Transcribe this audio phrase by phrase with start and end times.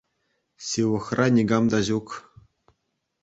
[0.67, 2.09] Ҫывӑхра никам та ҫук.